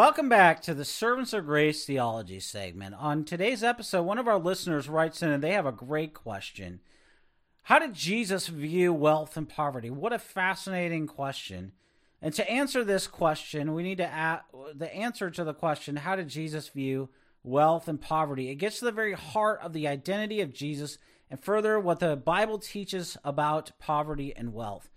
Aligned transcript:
Welcome 0.00 0.30
back 0.30 0.62
to 0.62 0.72
the 0.72 0.86
Servants 0.86 1.34
of 1.34 1.44
Grace 1.44 1.84
Theology 1.84 2.40
segment. 2.40 2.94
On 2.98 3.22
today's 3.22 3.62
episode, 3.62 4.04
one 4.04 4.16
of 4.16 4.26
our 4.26 4.38
listeners 4.38 4.88
writes 4.88 5.22
in 5.22 5.28
and 5.30 5.44
they 5.44 5.52
have 5.52 5.66
a 5.66 5.72
great 5.72 6.14
question. 6.14 6.80
How 7.64 7.78
did 7.78 7.92
Jesus 7.92 8.46
view 8.46 8.94
wealth 8.94 9.36
and 9.36 9.46
poverty? 9.46 9.90
What 9.90 10.14
a 10.14 10.18
fascinating 10.18 11.06
question. 11.06 11.72
And 12.22 12.32
to 12.32 12.50
answer 12.50 12.82
this 12.82 13.06
question, 13.06 13.74
we 13.74 13.82
need 13.82 13.98
to 13.98 14.10
add 14.10 14.40
the 14.74 14.90
answer 14.90 15.28
to 15.28 15.44
the 15.44 15.52
question, 15.52 15.96
how 15.96 16.16
did 16.16 16.28
Jesus 16.28 16.68
view 16.68 17.10
wealth 17.44 17.86
and 17.86 18.00
poverty? 18.00 18.48
It 18.48 18.54
gets 18.54 18.78
to 18.78 18.86
the 18.86 18.92
very 18.92 19.12
heart 19.12 19.60
of 19.62 19.74
the 19.74 19.86
identity 19.86 20.40
of 20.40 20.54
Jesus 20.54 20.96
and 21.30 21.38
further 21.38 21.78
what 21.78 22.00
the 22.00 22.16
Bible 22.16 22.58
teaches 22.58 23.18
about 23.22 23.72
poverty 23.78 24.34
and 24.34 24.54
wealth. 24.54 24.88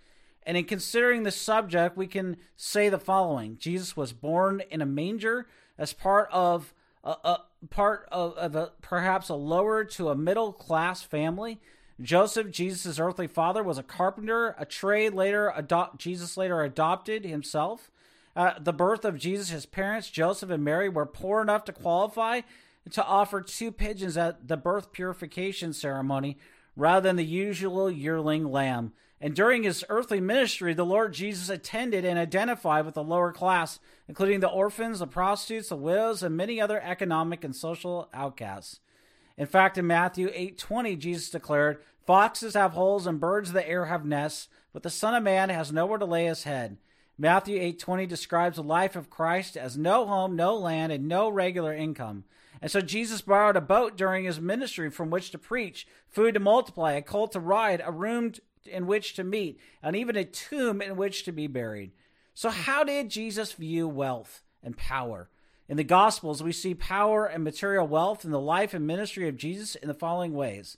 And 0.46 0.58
in 0.58 0.66
considering 0.66 1.24
the 1.24 1.32
subject, 1.32 1.96
we 1.98 2.08
can 2.08 2.38
say 2.56 2.90
the 2.90 3.00
following: 3.00 3.58
Jesus 3.58 3.96
was 3.96 4.14
born 4.14 4.62
in 4.70 4.82
a 4.82 4.86
manger 4.86 5.48
as 5.78 5.94
part 5.94 6.30
of 6.32 6.74
a, 7.04 7.16
a 7.24 7.42
part 7.70 8.08
of, 8.12 8.36
of 8.38 8.56
a, 8.56 8.72
perhaps 8.82 9.30
a 9.30 9.36
lower 9.36 9.84
to 9.86 10.10
a 10.10 10.16
middle 10.16 10.52
class 10.52 11.02
family. 11.02 11.60
Joseph, 12.02 12.50
Jesus' 12.50 13.00
earthly 13.00 13.28
father, 13.28 13.64
was 13.64 13.78
a 13.78 13.84
carpenter, 13.84 14.56
a 14.58 14.66
trade 14.66 15.14
later 15.14 15.54
adopt, 15.56 16.00
Jesus 16.00 16.36
later 16.36 16.62
adopted 16.62 17.24
himself. 17.24 17.92
The 18.36 18.74
birth 18.74 19.06
of 19.06 19.20
Jesus, 19.20 19.50
his 19.50 19.68
parents, 19.68 20.10
Joseph 20.10 20.50
and 20.50 20.64
Mary, 20.64 20.90
were 20.90 21.06
poor 21.06 21.42
enough 21.42 21.66
to 21.66 21.72
qualify 21.72 22.42
to 22.90 23.06
offer 23.06 23.42
two 23.42 23.72
pigeons 23.72 24.18
at 24.18 24.48
the 24.48 24.58
birth 24.58 24.92
purification 24.92 25.72
ceremony 25.72 26.38
rather 26.76 27.08
than 27.08 27.16
the 27.16 27.24
usual 27.24 27.92
yearling 27.92 28.52
lamb. 28.52 28.92
And 29.24 29.34
during 29.34 29.64
his 29.64 29.86
earthly 29.88 30.20
ministry, 30.20 30.74
the 30.74 30.86
Lord 30.86 31.14
Jesus 31.14 31.48
attended 31.48 32.04
and 32.04 32.20
identified 32.20 32.84
with 32.84 32.96
the 32.96 33.04
lower 33.06 33.32
class, 33.32 33.80
including 34.06 34.42
the 34.42 34.50
orphans, 34.50 35.00
the 35.00 35.08
prostitutes, 35.08 35.70
the 35.70 35.78
widows, 35.78 36.24
and 36.24 36.36
many 36.36 36.60
other 36.60 36.82
economic 36.82 37.46
and 37.46 37.56
social 37.56 38.10
outcasts. 38.14 38.82
In 39.38 39.48
fact, 39.48 39.78
in 39.78 39.88
Matthew 39.88 40.30
8:20, 40.34 40.98
Jesus 40.98 41.30
declared, 41.30 41.82
"Foxes 42.06 42.54
have 42.54 42.74
holes 42.74 43.08
and 43.08 43.18
birds 43.18 43.48
of 43.48 43.56
the 43.56 43.66
air 43.66 43.86
have 43.86 44.04
nests, 44.04 44.50
but 44.74 44.84
the 44.84 44.90
Son 44.90 45.16
of 45.16 45.24
Man 45.24 45.48
has 45.48 45.72
nowhere 45.72 46.00
to 46.00 46.06
lay 46.06 46.26
his 46.26 46.44
head." 46.44 46.78
Matthew 47.18 47.62
8:20 47.62 48.06
describes 48.06 48.58
the 48.58 48.64
life 48.64 48.98
of 48.98 49.10
Christ 49.10 49.56
as 49.56 49.78
no 49.78 50.06
home, 50.06 50.36
no 50.36 50.54
land, 50.54 50.92
and 50.92 51.08
no 51.08 51.30
regular 51.30 51.74
income. 51.74 52.26
And 52.62 52.70
so 52.70 52.82
Jesus 52.82 53.22
borrowed 53.22 53.56
a 53.56 53.62
boat 53.62 53.96
during 53.96 54.26
his 54.26 54.42
ministry 54.42 54.90
from 54.90 55.10
which 55.10 55.32
to 55.32 55.38
preach, 55.38 55.88
food 56.10 56.34
to 56.34 56.42
multiply, 56.42 56.92
a 56.92 57.02
colt 57.02 57.32
to 57.32 57.40
ride, 57.40 57.82
a 57.86 57.92
room 57.92 58.34
in 58.68 58.88
which 58.88 59.14
to 59.16 59.24
meet, 59.24 59.60
and 59.82 59.96
even 59.96 60.16
a 60.16 60.26
tomb 60.26 60.82
in 60.82 60.96
which 60.96 61.24
to 61.26 61.32
be 61.32 61.48
buried. 61.48 61.92
So, 62.34 62.50
how 62.50 62.84
did 62.84 63.10
Jesus 63.10 63.54
view 63.54 63.88
wealth 63.88 64.44
and 64.64 64.76
power? 64.78 65.30
In 65.70 65.78
the 65.78 65.84
Gospels, 65.84 66.44
we 66.44 66.52
see 66.52 66.74
power 66.74 67.26
and 67.26 67.44
material 67.44 67.88
wealth 67.88 68.26
in 68.26 68.32
the 68.32 68.40
life 68.40 68.74
and 68.74 68.86
ministry 68.86 69.28
of 69.28 69.38
Jesus 69.38 69.76
in 69.76 69.88
the 69.88 69.94
following 69.94 70.34
ways. 70.34 70.78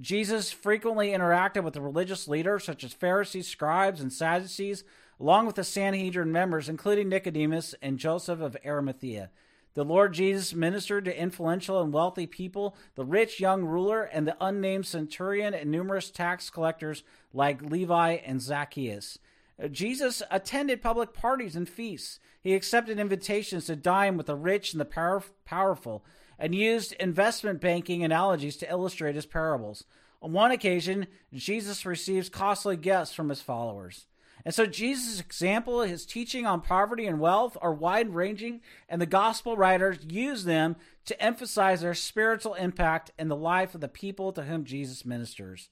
Jesus 0.00 0.50
frequently 0.50 1.10
interacted 1.10 1.62
with 1.62 1.74
the 1.74 1.80
religious 1.80 2.26
leaders 2.26 2.64
such 2.64 2.82
as 2.82 2.92
Pharisees, 2.92 3.46
scribes, 3.46 4.00
and 4.00 4.12
Sadducees, 4.12 4.82
along 5.20 5.46
with 5.46 5.54
the 5.54 5.62
Sanhedrin 5.62 6.32
members, 6.32 6.68
including 6.68 7.08
Nicodemus 7.08 7.74
and 7.80 7.98
Joseph 7.98 8.40
of 8.40 8.56
Arimathea. 8.66 9.30
The 9.74 9.84
Lord 9.84 10.14
Jesus 10.14 10.54
ministered 10.54 11.04
to 11.06 11.20
influential 11.20 11.82
and 11.82 11.92
wealthy 11.92 12.26
people, 12.26 12.76
the 12.94 13.04
rich 13.04 13.40
young 13.40 13.64
ruler, 13.64 14.04
and 14.04 14.26
the 14.26 14.36
unnamed 14.40 14.86
centurion, 14.86 15.52
and 15.52 15.70
numerous 15.70 16.10
tax 16.10 16.48
collectors 16.48 17.02
like 17.32 17.60
Levi 17.60 18.12
and 18.24 18.40
Zacchaeus. 18.40 19.18
Uh, 19.62 19.66
Jesus 19.66 20.22
attended 20.30 20.80
public 20.80 21.12
parties 21.12 21.56
and 21.56 21.68
feasts. 21.68 22.20
He 22.40 22.54
accepted 22.54 23.00
invitations 23.00 23.66
to 23.66 23.74
dine 23.74 24.16
with 24.16 24.26
the 24.26 24.36
rich 24.36 24.72
and 24.72 24.80
the 24.80 24.84
power- 24.84 25.24
powerful, 25.44 26.04
and 26.38 26.54
used 26.54 26.92
investment 26.94 27.60
banking 27.60 28.04
analogies 28.04 28.56
to 28.58 28.70
illustrate 28.70 29.16
his 29.16 29.26
parables. 29.26 29.84
On 30.22 30.32
one 30.32 30.52
occasion, 30.52 31.08
Jesus 31.32 31.84
receives 31.84 32.28
costly 32.28 32.76
gifts 32.76 33.12
from 33.12 33.28
his 33.28 33.42
followers. 33.42 34.06
And 34.44 34.54
so 34.54 34.66
Jesus' 34.66 35.20
example, 35.20 35.80
his 35.82 36.04
teaching 36.04 36.44
on 36.44 36.60
poverty 36.60 37.06
and 37.06 37.18
wealth 37.18 37.56
are 37.62 37.72
wide 37.72 38.14
ranging, 38.14 38.60
and 38.88 39.00
the 39.00 39.06
gospel 39.06 39.56
writers 39.56 39.98
use 40.06 40.44
them 40.44 40.76
to 41.06 41.20
emphasize 41.22 41.80
their 41.80 41.94
spiritual 41.94 42.54
impact 42.54 43.10
in 43.18 43.28
the 43.28 43.36
life 43.36 43.74
of 43.74 43.80
the 43.80 43.88
people 43.88 44.32
to 44.32 44.42
whom 44.42 44.64
Jesus 44.64 45.06
ministers. 45.06 45.70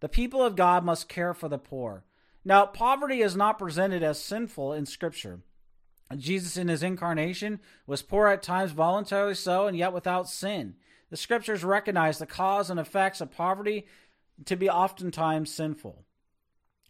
The 0.00 0.08
people 0.08 0.42
of 0.42 0.56
God 0.56 0.84
must 0.84 1.08
care 1.08 1.34
for 1.34 1.48
the 1.48 1.58
poor. 1.58 2.04
Now, 2.44 2.66
poverty 2.66 3.22
is 3.22 3.36
not 3.36 3.58
presented 3.58 4.02
as 4.02 4.22
sinful 4.22 4.72
in 4.72 4.86
Scripture. 4.86 5.40
Jesus, 6.16 6.56
in 6.56 6.68
his 6.68 6.82
incarnation, 6.82 7.60
was 7.86 8.02
poor 8.02 8.28
at 8.28 8.42
times, 8.42 8.72
voluntarily 8.72 9.34
so, 9.34 9.66
and 9.66 9.76
yet 9.76 9.92
without 9.92 10.28
sin. 10.28 10.74
The 11.10 11.16
Scriptures 11.16 11.64
recognize 11.64 12.18
the 12.18 12.26
cause 12.26 12.70
and 12.70 12.78
effects 12.78 13.20
of 13.20 13.30
poverty 13.30 13.86
to 14.44 14.56
be 14.56 14.68
oftentimes 14.68 15.52
sinful. 15.52 16.04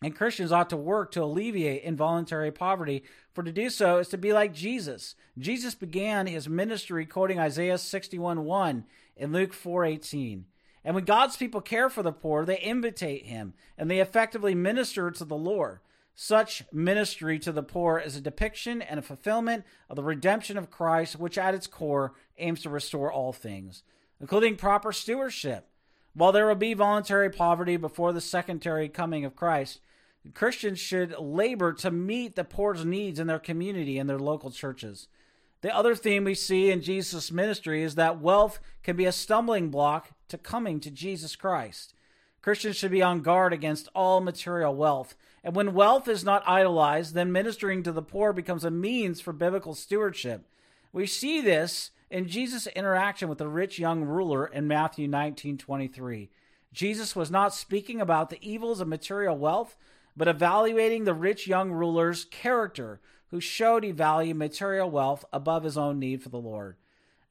And 0.02 0.16
Christians 0.16 0.50
ought 0.50 0.68
to 0.70 0.76
work 0.76 1.12
to 1.12 1.22
alleviate 1.22 1.84
involuntary 1.84 2.50
poverty, 2.50 3.04
for 3.32 3.44
to 3.44 3.52
do 3.52 3.70
so 3.70 3.98
is 3.98 4.08
to 4.08 4.18
be 4.18 4.32
like 4.32 4.52
Jesus. 4.52 5.14
Jesus 5.38 5.76
began 5.76 6.26
his 6.26 6.48
ministry 6.48 7.06
quoting 7.06 7.38
Isaiah 7.38 7.78
61 7.78 8.44
1 8.44 8.84
and 9.16 9.32
Luke 9.32 9.52
4 9.52 9.84
18. 9.84 10.46
And 10.84 10.96
when 10.96 11.04
God's 11.04 11.36
people 11.36 11.60
care 11.60 11.88
for 11.88 12.02
the 12.02 12.12
poor, 12.12 12.44
they 12.44 12.58
imitate 12.58 13.26
him 13.26 13.54
and 13.78 13.88
they 13.88 14.00
effectively 14.00 14.54
minister 14.54 15.10
to 15.12 15.24
the 15.24 15.36
Lord. 15.36 15.78
Such 16.14 16.64
ministry 16.72 17.38
to 17.38 17.52
the 17.52 17.62
poor 17.62 17.98
is 17.98 18.16
a 18.16 18.20
depiction 18.20 18.82
and 18.82 18.98
a 18.98 19.02
fulfillment 19.02 19.64
of 19.88 19.96
the 19.96 20.02
redemption 20.02 20.58
of 20.58 20.70
Christ, 20.70 21.18
which 21.18 21.38
at 21.38 21.54
its 21.54 21.66
core 21.66 22.12
aims 22.38 22.62
to 22.62 22.70
restore 22.70 23.10
all 23.10 23.32
things, 23.32 23.82
including 24.20 24.56
proper 24.56 24.92
stewardship. 24.92 25.68
While 26.14 26.32
there 26.32 26.46
will 26.46 26.54
be 26.54 26.74
voluntary 26.74 27.30
poverty 27.30 27.78
before 27.78 28.12
the 28.12 28.20
secondary 28.20 28.90
coming 28.90 29.24
of 29.24 29.36
Christ, 29.36 29.80
Christians 30.34 30.78
should 30.78 31.18
labor 31.18 31.72
to 31.74 31.90
meet 31.90 32.36
the 32.36 32.44
poor's 32.44 32.84
needs 32.84 33.18
in 33.18 33.26
their 33.26 33.38
community 33.38 33.98
and 33.98 34.08
their 34.08 34.18
local 34.18 34.50
churches. 34.50 35.08
The 35.62 35.74
other 35.74 35.94
theme 35.94 36.24
we 36.24 36.34
see 36.34 36.70
in 36.70 36.80
Jesus' 36.80 37.30
ministry 37.30 37.82
is 37.82 37.94
that 37.94 38.20
wealth 38.20 38.60
can 38.82 38.96
be 38.96 39.04
a 39.04 39.12
stumbling 39.12 39.70
block 39.70 40.10
to 40.28 40.38
coming 40.38 40.80
to 40.80 40.90
Jesus 40.90 41.36
Christ. 41.36 41.94
Christians 42.40 42.76
should 42.76 42.90
be 42.90 43.02
on 43.02 43.20
guard 43.20 43.52
against 43.52 43.88
all 43.94 44.20
material 44.20 44.74
wealth. 44.74 45.14
And 45.44 45.54
when 45.54 45.74
wealth 45.74 46.08
is 46.08 46.24
not 46.24 46.42
idolized, 46.46 47.14
then 47.14 47.30
ministering 47.30 47.82
to 47.84 47.92
the 47.92 48.02
poor 48.02 48.32
becomes 48.32 48.64
a 48.64 48.70
means 48.70 49.20
for 49.20 49.32
biblical 49.32 49.74
stewardship. 49.74 50.48
We 50.92 51.06
see 51.06 51.40
this 51.40 51.92
in 52.10 52.28
Jesus' 52.28 52.66
interaction 52.68 53.28
with 53.28 53.38
the 53.38 53.48
rich 53.48 53.78
young 53.78 54.02
ruler 54.02 54.46
in 54.46 54.66
Matthew 54.66 55.06
19:23. 55.08 56.30
Jesus 56.72 57.14
was 57.14 57.30
not 57.30 57.54
speaking 57.54 58.00
about 58.00 58.30
the 58.30 58.38
evils 58.40 58.80
of 58.80 58.88
material 58.88 59.36
wealth, 59.36 59.76
but 60.16 60.28
evaluating 60.28 61.04
the 61.04 61.14
rich 61.14 61.46
young 61.46 61.70
ruler's 61.72 62.24
character, 62.24 63.00
who 63.30 63.40
showed 63.40 63.82
he 63.82 63.92
valued 63.92 64.36
material 64.36 64.90
wealth 64.90 65.24
above 65.32 65.64
his 65.64 65.78
own 65.78 65.98
need 65.98 66.22
for 66.22 66.28
the 66.28 66.36
Lord. 66.36 66.76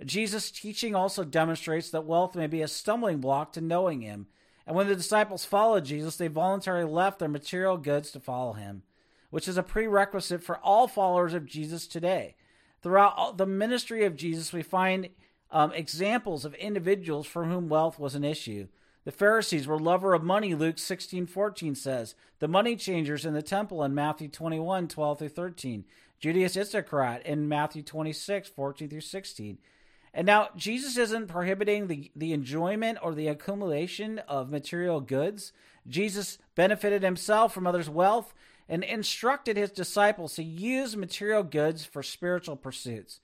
Jesus' 0.03 0.49
teaching 0.49 0.95
also 0.95 1.23
demonstrates 1.23 1.91
that 1.91 2.05
wealth 2.05 2.35
may 2.35 2.47
be 2.47 2.61
a 2.61 2.67
stumbling 2.67 3.19
block 3.19 3.53
to 3.53 3.61
knowing 3.61 4.01
him. 4.01 4.25
And 4.65 4.75
when 4.75 4.87
the 4.87 4.95
disciples 4.95 5.45
followed 5.45 5.85
Jesus, 5.85 6.15
they 6.15 6.27
voluntarily 6.27 6.89
left 6.91 7.19
their 7.19 7.29
material 7.29 7.77
goods 7.77 8.11
to 8.11 8.19
follow 8.19 8.53
him, 8.53 8.83
which 9.29 9.47
is 9.47 9.57
a 9.57 9.63
prerequisite 9.63 10.43
for 10.43 10.57
all 10.57 10.87
followers 10.87 11.33
of 11.33 11.45
Jesus 11.45 11.85
today. 11.85 12.35
Throughout 12.81 13.37
the 13.37 13.45
ministry 13.45 14.05
of 14.05 14.15
Jesus, 14.15 14.51
we 14.51 14.63
find 14.63 15.09
um, 15.51 15.71
examples 15.73 16.45
of 16.45 16.55
individuals 16.55 17.27
for 17.27 17.45
whom 17.45 17.69
wealth 17.69 17.99
was 17.99 18.15
an 18.15 18.23
issue. 18.23 18.67
The 19.03 19.11
Pharisees 19.11 19.65
were 19.65 19.79
lover 19.79 20.13
of 20.13 20.23
money, 20.23 20.53
Luke 20.53 20.77
16, 20.77 21.25
14 21.25 21.75
says. 21.75 22.15
The 22.39 22.47
money 22.47 22.75
changers 22.75 23.25
in 23.25 23.33
the 23.33 23.41
temple 23.41 23.83
in 23.83 23.95
Matthew 23.95 24.27
21, 24.27 24.87
12 24.87 25.19
through 25.19 25.29
13. 25.29 25.85
Judas 26.19 26.55
Iscariot 26.55 27.25
in 27.25 27.49
Matthew 27.49 27.81
26, 27.81 28.49
14 28.49 28.89
through 28.89 29.01
16. 29.01 29.57
And 30.13 30.27
now, 30.27 30.49
Jesus 30.55 30.97
isn't 30.97 31.27
prohibiting 31.27 31.87
the, 31.87 32.11
the 32.15 32.33
enjoyment 32.33 32.99
or 33.01 33.15
the 33.15 33.27
accumulation 33.27 34.19
of 34.27 34.51
material 34.51 34.99
goods. 35.01 35.53
Jesus 35.87 36.37
benefited 36.53 37.01
himself 37.01 37.53
from 37.53 37.65
others' 37.65 37.89
wealth 37.89 38.33
and 38.69 38.83
instructed 38.83 39.57
his 39.57 39.71
disciples 39.71 40.35
to 40.35 40.43
use 40.43 40.95
material 40.95 41.43
goods 41.43 41.85
for 41.85 42.03
spiritual 42.03 42.55
pursuits. 42.55 43.19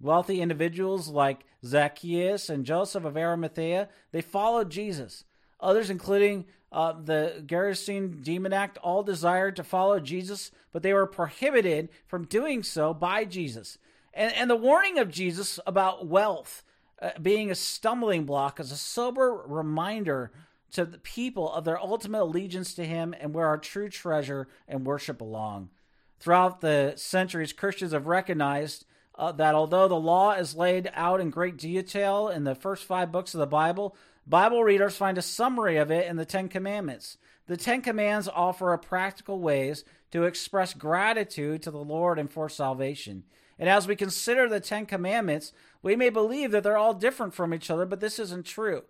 Wealthy 0.00 0.40
individuals 0.40 1.08
like 1.08 1.44
Zacchaeus 1.64 2.48
and 2.48 2.64
Joseph 2.64 3.04
of 3.04 3.16
Arimathea, 3.16 3.88
they 4.12 4.22
followed 4.22 4.70
Jesus. 4.70 5.24
Others, 5.60 5.90
including 5.90 6.46
uh, 6.72 6.92
the 6.92 7.42
Gerasene 7.46 8.22
demoniac, 8.22 8.78
all 8.82 9.02
desired 9.02 9.56
to 9.56 9.64
follow 9.64 10.00
Jesus, 10.00 10.50
but 10.72 10.82
they 10.82 10.94
were 10.94 11.06
prohibited 11.06 11.90
from 12.06 12.24
doing 12.24 12.62
so 12.62 12.94
by 12.94 13.24
Jesus. 13.24 13.76
And, 14.14 14.32
and 14.34 14.48
the 14.48 14.56
warning 14.56 14.98
of 14.98 15.10
Jesus 15.10 15.60
about 15.66 16.06
wealth 16.06 16.62
uh, 17.02 17.10
being 17.20 17.50
a 17.50 17.54
stumbling 17.54 18.24
block 18.24 18.60
is 18.60 18.72
a 18.72 18.76
sober 18.76 19.42
reminder 19.46 20.30
to 20.72 20.84
the 20.84 20.98
people 20.98 21.52
of 21.52 21.64
their 21.64 21.80
ultimate 21.80 22.22
allegiance 22.22 22.74
to 22.74 22.84
Him 22.84 23.14
and 23.18 23.34
where 23.34 23.46
our 23.46 23.58
true 23.58 23.88
treasure 23.88 24.48
and 24.68 24.86
worship 24.86 25.18
belong. 25.18 25.70
Throughout 26.20 26.60
the 26.60 26.94
centuries, 26.96 27.52
Christians 27.52 27.92
have 27.92 28.06
recognized 28.06 28.84
uh, 29.20 29.30
that 29.32 29.54
although 29.54 29.86
the 29.86 29.94
law 29.94 30.32
is 30.32 30.56
laid 30.56 30.90
out 30.94 31.20
in 31.20 31.28
great 31.28 31.58
detail 31.58 32.28
in 32.28 32.44
the 32.44 32.54
first 32.54 32.84
five 32.84 33.12
books 33.12 33.34
of 33.34 33.38
the 33.38 33.46
Bible, 33.46 33.94
Bible 34.26 34.64
readers 34.64 34.96
find 34.96 35.18
a 35.18 35.22
summary 35.22 35.76
of 35.76 35.90
it 35.90 36.08
in 36.08 36.16
the 36.16 36.24
Ten 36.24 36.48
Commandments. 36.48 37.18
The 37.46 37.58
Ten 37.58 37.82
Commandments 37.82 38.30
offer 38.34 38.74
practical 38.78 39.38
ways 39.38 39.84
to 40.12 40.24
express 40.24 40.72
gratitude 40.72 41.62
to 41.62 41.70
the 41.70 41.84
Lord 41.84 42.18
and 42.18 42.30
for 42.30 42.48
salvation. 42.48 43.24
And 43.58 43.68
as 43.68 43.86
we 43.86 43.94
consider 43.94 44.48
the 44.48 44.58
Ten 44.58 44.86
Commandments, 44.86 45.52
we 45.82 45.96
may 45.96 46.08
believe 46.08 46.50
that 46.52 46.62
they're 46.62 46.78
all 46.78 46.94
different 46.94 47.34
from 47.34 47.52
each 47.52 47.70
other, 47.70 47.84
but 47.84 48.00
this 48.00 48.18
isn't 48.18 48.46
true. 48.46 48.84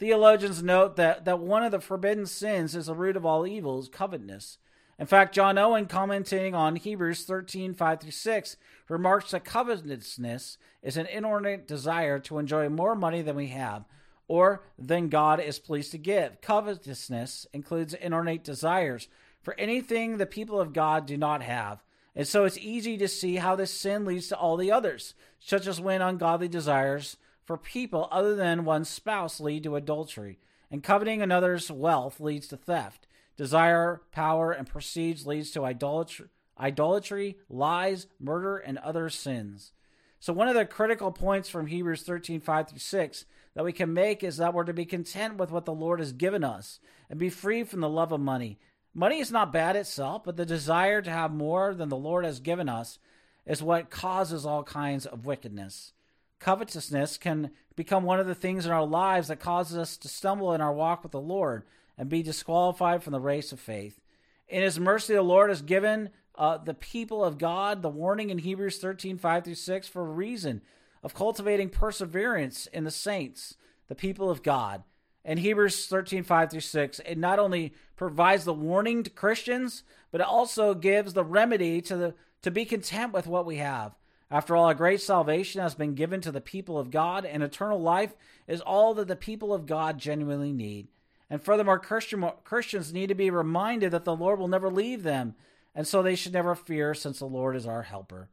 Theologians 0.00 0.64
note 0.64 0.96
that, 0.96 1.24
that 1.26 1.38
one 1.38 1.62
of 1.62 1.70
the 1.70 1.80
forbidden 1.80 2.26
sins 2.26 2.74
is 2.74 2.86
the 2.86 2.94
root 2.94 3.16
of 3.16 3.24
all 3.24 3.46
evils, 3.46 3.88
covetousness. 3.88 4.58
In 4.98 5.06
fact, 5.06 5.34
John 5.34 5.58
Owen, 5.58 5.86
commenting 5.86 6.54
on 6.54 6.76
Hebrews 6.76 7.24
13, 7.24 7.74
5 7.74 8.00
through 8.00 8.10
6, 8.10 8.56
remarks 8.88 9.32
that 9.32 9.44
covetousness 9.44 10.56
is 10.82 10.96
an 10.96 11.06
inordinate 11.06 11.68
desire 11.68 12.18
to 12.20 12.38
enjoy 12.38 12.68
more 12.68 12.94
money 12.94 13.20
than 13.20 13.36
we 13.36 13.48
have, 13.48 13.84
or 14.26 14.62
than 14.78 15.08
God 15.08 15.38
is 15.38 15.58
pleased 15.58 15.92
to 15.92 15.98
give. 15.98 16.40
Covetousness 16.40 17.46
includes 17.52 17.92
inordinate 17.94 18.42
desires 18.42 19.08
for 19.42 19.54
anything 19.58 20.16
the 20.16 20.26
people 20.26 20.60
of 20.60 20.72
God 20.72 21.06
do 21.06 21.16
not 21.16 21.42
have. 21.42 21.84
And 22.14 22.26
so 22.26 22.44
it's 22.44 22.58
easy 22.58 22.96
to 22.96 23.06
see 23.06 23.36
how 23.36 23.54
this 23.54 23.70
sin 23.70 24.06
leads 24.06 24.28
to 24.28 24.36
all 24.36 24.56
the 24.56 24.72
others, 24.72 25.14
such 25.38 25.66
as 25.66 25.80
when 25.80 26.00
ungodly 26.00 26.48
desires 26.48 27.18
for 27.44 27.58
people 27.58 28.08
other 28.10 28.34
than 28.34 28.64
one's 28.64 28.88
spouse 28.88 29.38
lead 29.38 29.62
to 29.64 29.76
adultery, 29.76 30.38
and 30.70 30.82
coveting 30.82 31.20
another's 31.20 31.70
wealth 31.70 32.18
leads 32.18 32.48
to 32.48 32.56
theft. 32.56 33.06
Desire, 33.36 34.00
power, 34.12 34.52
and 34.52 34.66
prestige 34.66 35.26
leads 35.26 35.50
to 35.52 35.64
idolatry, 35.64 36.28
idolatry, 36.58 37.36
lies, 37.48 38.06
murder, 38.18 38.56
and 38.56 38.78
other 38.78 39.10
sins. 39.10 39.72
So 40.20 40.32
one 40.32 40.48
of 40.48 40.54
the 40.54 40.64
critical 40.64 41.12
points 41.12 41.48
from 41.48 41.66
Hebrews 41.66 42.02
13, 42.02 42.40
5 42.40 42.68
through 42.68 42.78
6 42.78 43.24
that 43.54 43.64
we 43.64 43.72
can 43.72 43.92
make 43.92 44.22
is 44.22 44.38
that 44.38 44.54
we're 44.54 44.64
to 44.64 44.72
be 44.72 44.84
content 44.84 45.36
with 45.36 45.50
what 45.50 45.64
the 45.64 45.72
Lord 45.72 46.00
has 46.00 46.12
given 46.12 46.44
us 46.44 46.80
and 47.10 47.18
be 47.18 47.30
free 47.30 47.64
from 47.64 47.80
the 47.80 47.88
love 47.88 48.12
of 48.12 48.20
money. 48.20 48.58
Money 48.94 49.20
is 49.20 49.30
not 49.30 49.52
bad 49.52 49.76
itself, 49.76 50.24
but 50.24 50.36
the 50.36 50.46
desire 50.46 51.02
to 51.02 51.10
have 51.10 51.30
more 51.30 51.74
than 51.74 51.90
the 51.90 51.96
Lord 51.96 52.24
has 52.24 52.40
given 52.40 52.68
us 52.68 52.98
is 53.44 53.62
what 53.62 53.90
causes 53.90 54.46
all 54.46 54.62
kinds 54.62 55.04
of 55.04 55.26
wickedness. 55.26 55.92
Covetousness 56.38 57.18
can 57.18 57.50
become 57.76 58.04
one 58.04 58.20
of 58.20 58.26
the 58.26 58.34
things 58.34 58.66
in 58.66 58.72
our 58.72 58.86
lives 58.86 59.28
that 59.28 59.40
causes 59.40 59.76
us 59.76 59.96
to 59.98 60.08
stumble 60.08 60.52
in 60.52 60.60
our 60.60 60.72
walk 60.72 61.02
with 61.02 61.12
the 61.12 61.20
Lord 61.20 61.64
and 61.98 62.08
be 62.08 62.22
disqualified 62.22 63.02
from 63.02 63.12
the 63.12 63.20
race 63.20 63.52
of 63.52 63.60
faith. 63.60 64.00
In 64.48 64.62
His 64.62 64.78
mercy, 64.78 65.14
the 65.14 65.22
Lord 65.22 65.50
has 65.50 65.62
given 65.62 66.10
uh, 66.36 66.58
the 66.58 66.74
people 66.74 67.24
of 67.24 67.38
God 67.38 67.82
the 67.82 67.88
warning 67.88 68.30
in 68.30 68.38
Hebrews 68.38 68.78
13 68.78 69.18
5 69.18 69.44
through 69.44 69.54
6 69.54 69.88
for 69.88 70.02
a 70.02 70.12
reason 70.12 70.62
of 71.02 71.14
cultivating 71.14 71.68
perseverance 71.68 72.66
in 72.66 72.84
the 72.84 72.90
saints, 72.90 73.56
the 73.88 73.94
people 73.94 74.30
of 74.30 74.42
God. 74.42 74.82
In 75.24 75.38
Hebrews 75.38 75.86
13 75.86 76.22
5 76.22 76.50
through 76.50 76.60
6, 76.60 77.00
it 77.00 77.18
not 77.18 77.38
only 77.38 77.74
provides 77.96 78.44
the 78.44 78.52
warning 78.52 79.02
to 79.02 79.10
Christians, 79.10 79.82
but 80.10 80.20
it 80.20 80.26
also 80.26 80.74
gives 80.74 81.14
the 81.14 81.24
remedy 81.24 81.80
to, 81.82 81.96
the, 81.96 82.14
to 82.42 82.50
be 82.50 82.64
content 82.64 83.12
with 83.12 83.26
what 83.26 83.46
we 83.46 83.56
have. 83.56 83.96
After 84.30 84.56
all, 84.56 84.68
a 84.68 84.74
great 84.74 85.00
salvation 85.00 85.60
has 85.60 85.74
been 85.74 85.94
given 85.94 86.20
to 86.22 86.32
the 86.32 86.40
people 86.40 86.78
of 86.78 86.90
God, 86.90 87.24
and 87.24 87.42
eternal 87.42 87.80
life 87.80 88.14
is 88.48 88.60
all 88.60 88.94
that 88.94 89.08
the 89.08 89.16
people 89.16 89.54
of 89.54 89.66
God 89.66 89.98
genuinely 89.98 90.52
need. 90.52 90.88
And 91.28 91.42
furthermore, 91.42 91.78
Christian, 91.78 92.24
Christians 92.44 92.92
need 92.92 93.08
to 93.08 93.14
be 93.14 93.30
reminded 93.30 93.90
that 93.90 94.04
the 94.04 94.14
Lord 94.14 94.38
will 94.38 94.48
never 94.48 94.70
leave 94.70 95.02
them, 95.02 95.34
and 95.74 95.86
so 95.86 96.02
they 96.02 96.14
should 96.14 96.32
never 96.32 96.54
fear, 96.54 96.94
since 96.94 97.18
the 97.18 97.26
Lord 97.26 97.56
is 97.56 97.66
our 97.66 97.82
helper. 97.82 98.30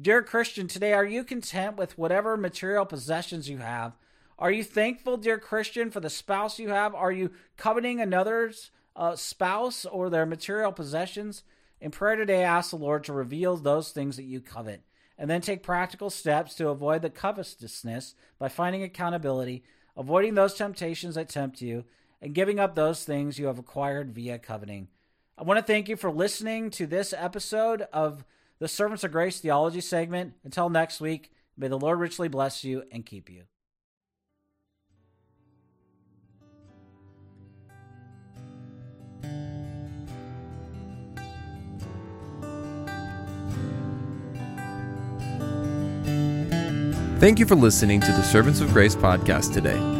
Dear 0.00 0.22
Christian, 0.22 0.68
today, 0.68 0.92
are 0.92 1.04
you 1.04 1.24
content 1.24 1.76
with 1.76 1.98
whatever 1.98 2.36
material 2.36 2.86
possessions 2.86 3.50
you 3.50 3.58
have? 3.58 3.92
Are 4.38 4.50
you 4.50 4.64
thankful, 4.64 5.18
dear 5.18 5.38
Christian, 5.38 5.90
for 5.90 6.00
the 6.00 6.08
spouse 6.08 6.58
you 6.58 6.70
have? 6.70 6.94
Are 6.94 7.12
you 7.12 7.32
coveting 7.58 8.00
another's 8.00 8.70
uh, 8.96 9.16
spouse 9.16 9.84
or 9.84 10.08
their 10.08 10.24
material 10.24 10.72
possessions? 10.72 11.42
In 11.80 11.90
prayer 11.90 12.16
today, 12.16 12.44
ask 12.44 12.70
the 12.70 12.76
Lord 12.76 13.04
to 13.04 13.12
reveal 13.12 13.56
those 13.56 13.90
things 13.90 14.16
that 14.16 14.22
you 14.22 14.40
covet, 14.40 14.82
and 15.18 15.28
then 15.28 15.40
take 15.40 15.62
practical 15.62 16.08
steps 16.08 16.54
to 16.54 16.68
avoid 16.68 17.02
the 17.02 17.10
covetousness 17.10 18.14
by 18.38 18.48
finding 18.48 18.82
accountability, 18.82 19.64
avoiding 19.96 20.34
those 20.34 20.54
temptations 20.54 21.16
that 21.16 21.28
tempt 21.28 21.60
you, 21.60 21.84
and 22.22 22.34
giving 22.34 22.58
up 22.58 22.74
those 22.74 23.04
things 23.04 23.38
you 23.38 23.46
have 23.46 23.58
acquired 23.58 24.12
via 24.12 24.38
coveting. 24.38 24.88
I 25.38 25.42
want 25.42 25.58
to 25.58 25.64
thank 25.64 25.88
you 25.88 25.96
for 25.96 26.10
listening 26.10 26.70
to 26.72 26.86
this 26.86 27.14
episode 27.16 27.86
of 27.92 28.24
the 28.58 28.68
Servants 28.68 29.04
of 29.04 29.12
Grace 29.12 29.40
Theology 29.40 29.80
segment. 29.80 30.34
Until 30.44 30.68
next 30.68 31.00
week, 31.00 31.32
may 31.56 31.68
the 31.68 31.78
Lord 31.78 31.98
richly 31.98 32.28
bless 32.28 32.62
you 32.62 32.84
and 32.92 33.06
keep 33.06 33.30
you. 33.30 33.44
Thank 47.18 47.38
you 47.38 47.44
for 47.44 47.54
listening 47.54 48.00
to 48.00 48.12
the 48.12 48.22
Servants 48.22 48.60
of 48.62 48.72
Grace 48.72 48.96
podcast 48.96 49.52
today. 49.52 49.99